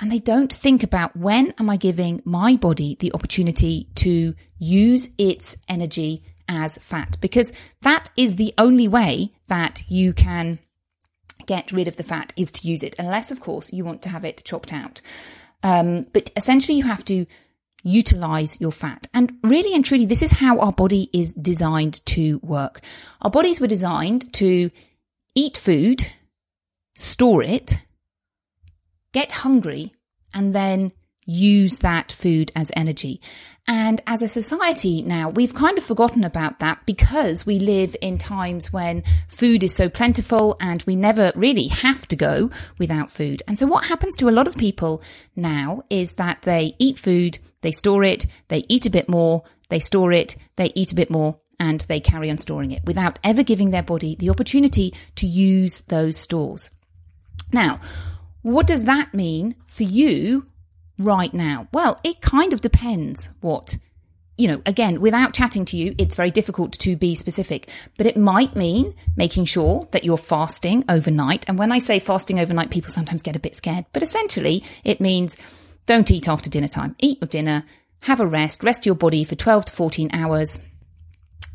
And 0.00 0.10
they 0.10 0.20
don't 0.20 0.50
think 0.50 0.82
about 0.82 1.14
when 1.14 1.52
am 1.58 1.68
I 1.68 1.76
giving 1.76 2.22
my 2.24 2.56
body 2.56 2.96
the 2.98 3.12
opportunity 3.12 3.90
to 3.96 4.34
use 4.58 5.10
its 5.18 5.58
energy 5.68 6.22
as 6.48 6.78
fat? 6.78 7.18
Because 7.20 7.52
that 7.82 8.10
is 8.16 8.36
the 8.36 8.54
only 8.56 8.88
way 8.88 9.30
that 9.48 9.82
you 9.86 10.14
can 10.14 10.60
get 11.44 11.72
rid 11.72 11.88
of 11.88 11.96
the 11.96 12.02
fat 12.02 12.32
is 12.38 12.50
to 12.52 12.66
use 12.66 12.82
it, 12.82 12.96
unless, 12.98 13.30
of 13.30 13.40
course, 13.40 13.70
you 13.70 13.84
want 13.84 14.00
to 14.00 14.08
have 14.08 14.24
it 14.24 14.42
chopped 14.46 14.72
out. 14.72 15.02
Um, 15.62 16.06
but 16.14 16.30
essentially, 16.36 16.78
you 16.78 16.84
have 16.84 17.04
to 17.04 17.26
utilize 17.84 18.60
your 18.60 18.72
fat. 18.72 19.06
And 19.14 19.34
really 19.44 19.74
and 19.74 19.84
truly, 19.84 20.06
this 20.06 20.22
is 20.22 20.32
how 20.32 20.58
our 20.58 20.72
body 20.72 21.10
is 21.12 21.32
designed 21.34 22.04
to 22.06 22.40
work. 22.42 22.80
Our 23.22 23.30
bodies 23.30 23.60
were 23.60 23.68
designed 23.68 24.32
to 24.34 24.70
eat 25.34 25.56
food, 25.56 26.06
store 26.96 27.42
it, 27.42 27.84
get 29.12 29.30
hungry, 29.30 29.94
and 30.32 30.54
then 30.54 30.92
use 31.26 31.78
that 31.78 32.10
food 32.10 32.50
as 32.56 32.72
energy. 32.74 33.20
And 33.66 34.02
as 34.06 34.20
a 34.20 34.28
society 34.28 35.00
now, 35.00 35.30
we've 35.30 35.54
kind 35.54 35.78
of 35.78 35.84
forgotten 35.84 36.22
about 36.22 36.58
that 36.58 36.84
because 36.84 37.46
we 37.46 37.58
live 37.58 37.96
in 38.02 38.18
times 38.18 38.72
when 38.72 39.02
food 39.26 39.62
is 39.62 39.74
so 39.74 39.88
plentiful 39.88 40.56
and 40.60 40.82
we 40.82 40.96
never 40.96 41.32
really 41.34 41.68
have 41.68 42.06
to 42.08 42.16
go 42.16 42.50
without 42.78 43.10
food. 43.10 43.42
And 43.48 43.58
so 43.58 43.66
what 43.66 43.86
happens 43.86 44.16
to 44.16 44.28
a 44.28 44.30
lot 44.30 44.46
of 44.46 44.58
people 44.58 45.02
now 45.34 45.82
is 45.88 46.14
that 46.14 46.42
they 46.42 46.74
eat 46.78 46.98
food, 46.98 47.38
they 47.62 47.72
store 47.72 48.04
it, 48.04 48.26
they 48.48 48.64
eat 48.68 48.84
a 48.84 48.90
bit 48.90 49.08
more, 49.08 49.44
they 49.70 49.78
store 49.78 50.12
it, 50.12 50.36
they 50.56 50.70
eat 50.74 50.92
a 50.92 50.96
bit 50.96 51.10
more, 51.10 51.38
and 51.58 51.80
they 51.82 52.00
carry 52.00 52.30
on 52.30 52.36
storing 52.36 52.70
it 52.70 52.84
without 52.84 53.18
ever 53.24 53.42
giving 53.42 53.70
their 53.70 53.82
body 53.82 54.14
the 54.16 54.28
opportunity 54.28 54.92
to 55.16 55.26
use 55.26 55.80
those 55.88 56.18
stores. 56.18 56.70
Now, 57.50 57.80
what 58.42 58.66
does 58.66 58.84
that 58.84 59.14
mean 59.14 59.54
for 59.66 59.84
you 59.84 60.46
right 60.98 61.32
now? 61.32 61.68
Well, 61.72 61.98
it 62.04 62.20
kind 62.20 62.52
of 62.52 62.60
depends 62.60 63.30
what, 63.40 63.76
you 64.36 64.48
know, 64.48 64.62
again, 64.66 65.00
without 65.00 65.32
chatting 65.32 65.64
to 65.66 65.76
you, 65.76 65.94
it's 65.98 66.16
very 66.16 66.30
difficult 66.30 66.72
to 66.80 66.96
be 66.96 67.14
specific, 67.14 67.68
but 67.96 68.06
it 68.06 68.16
might 68.16 68.56
mean 68.56 68.94
making 69.16 69.46
sure 69.46 69.88
that 69.92 70.04
you're 70.04 70.16
fasting 70.16 70.84
overnight. 70.88 71.44
And 71.48 71.58
when 71.58 71.72
I 71.72 71.78
say 71.78 71.98
fasting 71.98 72.38
overnight, 72.38 72.70
people 72.70 72.90
sometimes 72.90 73.22
get 73.22 73.36
a 73.36 73.40
bit 73.40 73.56
scared, 73.56 73.86
but 73.92 74.02
essentially 74.02 74.64
it 74.84 75.00
means 75.00 75.36
don't 75.86 76.10
eat 76.10 76.28
after 76.28 76.48
dinner 76.48 76.68
time. 76.68 76.96
Eat 76.98 77.20
your 77.20 77.28
dinner, 77.28 77.64
have 78.00 78.20
a 78.20 78.26
rest, 78.26 78.62
rest 78.62 78.86
your 78.86 78.94
body 78.94 79.24
for 79.24 79.34
12 79.34 79.66
to 79.66 79.72
14 79.72 80.10
hours, 80.12 80.60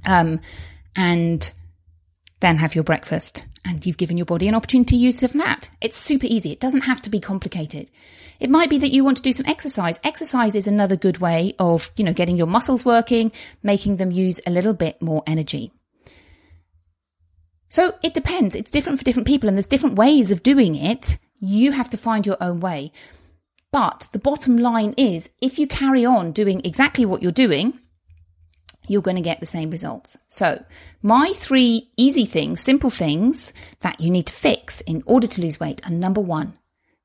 um, 0.05 0.39
and 0.95 1.51
then 2.39 2.57
have 2.57 2.75
your 2.75 2.83
breakfast. 2.83 3.45
And 3.65 3.85
you've 3.85 3.97
given 3.97 4.17
your 4.17 4.25
body 4.25 4.47
an 4.47 4.55
opportunity 4.55 4.95
to 4.95 5.01
use 5.01 5.19
some 5.19 5.29
fat. 5.29 5.69
It's 5.81 5.97
super 5.97 6.25
easy. 6.25 6.51
It 6.51 6.59
doesn't 6.59 6.81
have 6.81 7.01
to 7.03 7.09
be 7.09 7.19
complicated. 7.19 7.91
It 8.39 8.49
might 8.49 8.69
be 8.69 8.77
that 8.79 8.91
you 8.91 9.03
want 9.03 9.17
to 9.17 9.23
do 9.23 9.33
some 9.33 9.45
exercise. 9.45 9.99
Exercise 10.03 10.55
is 10.55 10.67
another 10.67 10.95
good 10.95 11.17
way 11.17 11.53
of, 11.59 11.91
you 11.97 12.03
know, 12.03 12.13
getting 12.13 12.37
your 12.37 12.47
muscles 12.47 12.85
working, 12.85 13.31
making 13.61 13.97
them 13.97 14.11
use 14.11 14.39
a 14.47 14.51
little 14.51 14.73
bit 14.73 15.01
more 15.01 15.23
energy. 15.27 15.73
So 17.67 17.95
it 18.01 18.13
depends. 18.13 18.55
It's 18.55 18.71
different 18.71 18.97
for 18.97 19.05
different 19.05 19.27
people 19.27 19.47
and 19.47 19.57
there's 19.57 19.67
different 19.67 19.95
ways 19.95 20.31
of 20.31 20.41
doing 20.41 20.75
it. 20.75 21.17
You 21.39 21.73
have 21.73 21.89
to 21.91 21.97
find 21.97 22.25
your 22.25 22.37
own 22.41 22.59
way. 22.59 22.91
But 23.71 24.07
the 24.11 24.19
bottom 24.19 24.57
line 24.57 24.93
is 24.97 25.29
if 25.41 25.59
you 25.59 25.67
carry 25.67 26.03
on 26.05 26.31
doing 26.31 26.61
exactly 26.63 27.05
what 27.05 27.21
you're 27.21 27.31
doing, 27.31 27.79
you're 28.89 29.01
going 29.01 29.15
to 29.15 29.21
get 29.21 29.39
the 29.39 29.45
same 29.45 29.69
results. 29.69 30.17
So 30.27 30.63
my 31.01 31.31
three 31.35 31.89
easy 31.97 32.25
things, 32.25 32.61
simple 32.61 32.89
things 32.89 33.53
that 33.81 33.99
you 33.99 34.09
need 34.09 34.27
to 34.27 34.33
fix 34.33 34.81
in 34.81 35.03
order 35.05 35.27
to 35.27 35.41
lose 35.41 35.59
weight 35.59 35.81
are 35.85 35.91
number 35.91 36.21
one, 36.21 36.57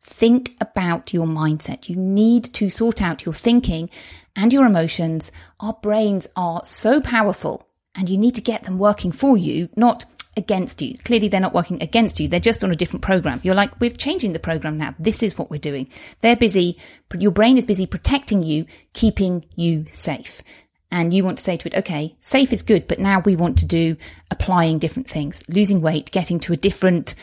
think 0.02 0.54
about 0.60 1.12
your 1.12 1.26
mindset. 1.26 1.88
You 1.88 1.96
need 1.96 2.44
to 2.54 2.70
sort 2.70 3.02
out 3.02 3.24
your 3.24 3.34
thinking 3.34 3.90
and 4.36 4.52
your 4.52 4.66
emotions. 4.66 5.30
Our 5.60 5.74
brains 5.74 6.26
are 6.36 6.62
so 6.64 7.00
powerful 7.00 7.68
and 7.94 8.08
you 8.08 8.18
need 8.18 8.34
to 8.34 8.40
get 8.40 8.64
them 8.64 8.78
working 8.78 9.12
for 9.12 9.36
you, 9.36 9.68
not 9.76 10.04
against 10.36 10.82
you. 10.82 10.98
Clearly, 10.98 11.28
they're 11.28 11.40
not 11.40 11.54
working 11.54 11.82
against 11.82 12.18
you. 12.18 12.28
They're 12.28 12.40
just 12.40 12.64
on 12.64 12.72
a 12.72 12.76
different 12.76 13.02
program. 13.02 13.40
You're 13.44 13.54
like, 13.54 13.78
we're 13.80 13.90
changing 13.90 14.32
the 14.32 14.38
program 14.38 14.76
now. 14.76 14.94
This 14.98 15.22
is 15.22 15.38
what 15.38 15.50
we're 15.50 15.58
doing. 15.58 15.88
They're 16.20 16.36
busy. 16.36 16.78
Your 17.16 17.30
brain 17.30 17.56
is 17.56 17.66
busy 17.66 17.86
protecting 17.86 18.42
you, 18.42 18.66
keeping 18.92 19.44
you 19.54 19.86
safe. 19.92 20.42
And 20.90 21.12
you 21.12 21.24
want 21.24 21.38
to 21.38 21.44
say 21.44 21.56
to 21.56 21.66
it, 21.66 21.74
okay, 21.74 22.16
safe 22.20 22.52
is 22.52 22.62
good, 22.62 22.86
but 22.86 23.00
now 23.00 23.20
we 23.20 23.34
want 23.34 23.58
to 23.58 23.66
do 23.66 23.96
applying 24.30 24.78
different 24.78 25.08
things, 25.08 25.42
losing 25.48 25.80
weight, 25.80 26.10
getting 26.12 26.38
to 26.40 26.52
a 26.52 26.56
different 26.56 27.14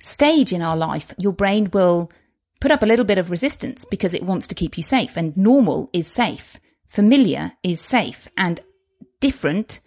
stage 0.00 0.52
in 0.52 0.62
our 0.62 0.76
life. 0.76 1.12
Your 1.18 1.32
brain 1.32 1.70
will 1.72 2.10
put 2.60 2.70
up 2.70 2.82
a 2.82 2.86
little 2.86 3.04
bit 3.04 3.18
of 3.18 3.30
resistance 3.30 3.84
because 3.84 4.14
it 4.14 4.22
wants 4.22 4.46
to 4.48 4.54
keep 4.54 4.76
you 4.76 4.82
safe 4.82 5.16
and 5.16 5.36
normal 5.36 5.90
is 5.92 6.06
safe. 6.06 6.58
Familiar 6.86 7.52
is 7.62 7.80
safe 7.80 8.28
and 8.38 8.60
different 9.20 9.80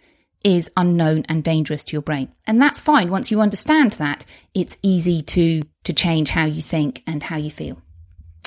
is 0.44 0.70
unknown 0.76 1.24
and 1.28 1.42
dangerous 1.42 1.82
to 1.84 1.92
your 1.92 2.02
brain. 2.02 2.32
And 2.46 2.62
that's 2.62 2.80
fine. 2.80 3.10
Once 3.10 3.30
you 3.30 3.40
understand 3.40 3.92
that, 3.92 4.24
it's 4.54 4.78
easy 4.82 5.22
to, 5.22 5.62
to 5.84 5.92
change 5.92 6.30
how 6.30 6.44
you 6.44 6.62
think 6.62 7.02
and 7.06 7.22
how 7.22 7.36
you 7.36 7.50
feel. 7.50 7.82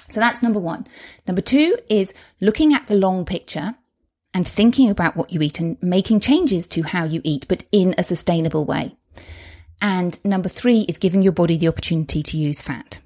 So 0.10 0.20
that's 0.20 0.44
number 0.44 0.60
one. 0.60 0.88
Number 1.28 1.42
two 1.42 1.78
is 1.90 2.14
looking 2.40 2.74
at 2.74 2.88
the 2.88 2.96
long 2.96 3.26
picture 3.26 3.76
and 4.34 4.48
thinking 4.48 4.90
about 4.90 5.16
what 5.16 5.32
you 5.32 5.42
eat 5.42 5.60
and 5.60 5.78
making 5.82 6.20
changes 6.20 6.68
to 6.70 6.84
how 6.84 7.04
you 7.04 7.22
eat, 7.24 7.46
but 7.48 7.64
in 7.72 7.96
a 7.98 8.04
sustainable 8.04 8.66
way. 8.66 8.96
And 9.82 10.24
number 10.24 10.50
three 10.50 10.82
is 10.82 10.98
giving 10.98 11.22
your 11.22 11.34
body 11.34 11.58
the 11.58 11.68
opportunity 11.68 12.24
to 12.24 12.38
use 12.38 12.62
fat. 12.62 13.00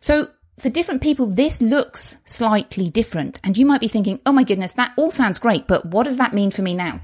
So 0.00 0.28
for 0.58 0.70
different 0.70 1.02
people, 1.02 1.26
this 1.26 1.60
looks 1.60 2.16
slightly 2.24 2.90
different. 2.90 3.40
And 3.42 3.56
you 3.56 3.66
might 3.66 3.80
be 3.80 3.88
thinking, 3.88 4.20
oh 4.24 4.32
my 4.32 4.44
goodness, 4.44 4.72
that 4.72 4.92
all 4.96 5.10
sounds 5.10 5.38
great, 5.38 5.66
but 5.66 5.86
what 5.86 6.04
does 6.04 6.18
that 6.18 6.34
mean 6.34 6.50
for 6.50 6.62
me 6.62 6.74
now? 6.74 7.00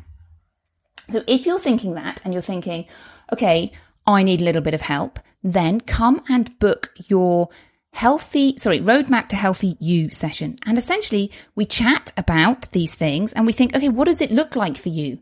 So 1.10 1.22
if 1.26 1.46
you're 1.46 1.58
thinking 1.58 1.94
that 1.94 2.20
and 2.24 2.32
you're 2.32 2.42
thinking, 2.42 2.86
okay, 3.32 3.72
I 4.06 4.22
need 4.22 4.40
a 4.40 4.44
little 4.44 4.62
bit 4.62 4.74
of 4.74 4.82
help, 4.82 5.18
then 5.42 5.80
come 5.80 6.22
and 6.28 6.58
book 6.58 6.92
your 7.06 7.48
healthy, 7.92 8.56
sorry, 8.58 8.80
roadmap 8.80 9.28
to 9.28 9.36
healthy 9.36 9.76
you 9.78 10.10
session. 10.10 10.56
And 10.66 10.78
essentially 10.78 11.30
we 11.54 11.64
chat 11.66 12.12
about 12.16 12.70
these 12.72 12.94
things 12.94 13.32
and 13.32 13.46
we 13.46 13.52
think, 13.52 13.76
okay, 13.76 13.88
what 13.88 14.06
does 14.06 14.20
it 14.20 14.30
look 14.30 14.56
like 14.56 14.76
for 14.76 14.88
you? 14.88 15.18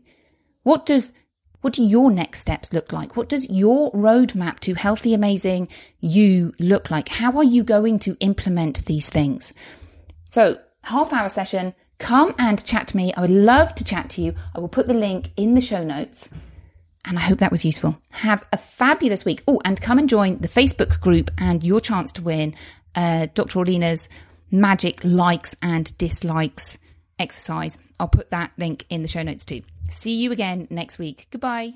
What 0.63 0.85
does, 0.85 1.13
what 1.61 1.73
do 1.73 1.83
your 1.83 2.09
next 2.09 2.39
steps 2.39 2.73
look 2.73 2.91
like? 2.91 3.15
What 3.15 3.29
does 3.29 3.49
your 3.49 3.91
roadmap 3.91 4.59
to 4.61 4.73
healthy, 4.73 5.13
amazing 5.13 5.67
you 5.99 6.53
look 6.59 6.89
like? 6.89 7.09
How 7.09 7.37
are 7.37 7.43
you 7.43 7.63
going 7.63 7.99
to 7.99 8.17
implement 8.19 8.85
these 8.85 9.09
things? 9.09 9.53
So 10.29 10.59
half 10.83 11.13
hour 11.13 11.29
session, 11.29 11.75
come 11.99 12.33
and 12.39 12.63
chat 12.65 12.87
to 12.89 12.97
me. 12.97 13.13
I 13.13 13.21
would 13.21 13.29
love 13.29 13.75
to 13.75 13.83
chat 13.83 14.09
to 14.11 14.21
you. 14.21 14.33
I 14.55 14.59
will 14.59 14.69
put 14.69 14.87
the 14.87 14.93
link 14.93 15.31
in 15.35 15.55
the 15.55 15.61
show 15.61 15.83
notes. 15.83 16.29
And 17.05 17.17
I 17.17 17.21
hope 17.21 17.39
that 17.39 17.51
was 17.51 17.65
useful. 17.65 17.99
Have 18.11 18.45
a 18.51 18.57
fabulous 18.57 19.25
week. 19.25 19.43
Oh, 19.47 19.59
and 19.65 19.81
come 19.81 19.97
and 19.97 20.07
join 20.07 20.37
the 20.37 20.47
Facebook 20.47 20.99
group 20.99 21.31
and 21.37 21.63
your 21.63 21.79
chance 21.79 22.11
to 22.13 22.21
win 22.21 22.53
uh, 22.95 23.27
Dr. 23.33 23.59
Orlena's 23.59 24.07
magic 24.51 24.99
likes 25.03 25.55
and 25.61 25.97
dislikes 25.97 26.77
exercise. 27.17 27.79
I'll 27.99 28.07
put 28.07 28.29
that 28.31 28.51
link 28.57 28.85
in 28.89 29.01
the 29.01 29.07
show 29.07 29.23
notes 29.23 29.45
too. 29.45 29.61
See 29.89 30.15
you 30.15 30.31
again 30.31 30.67
next 30.69 30.99
week. 30.99 31.27
Goodbye. 31.31 31.73